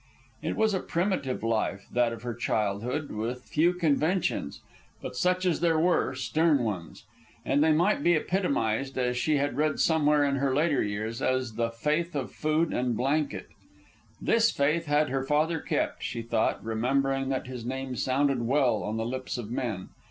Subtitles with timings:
[0.41, 4.61] It was a primitive life, that of her childhood, with few conventions,
[4.99, 7.03] but such as there were, stern ones.
[7.45, 11.53] And they might be epitomized, as she had read somewhere in her later years, as
[11.53, 13.49] "the faith of food and blanket."
[14.19, 18.97] This faith had her father kept, she thought, remembering that his name sounded well on
[18.97, 19.89] the lips of men.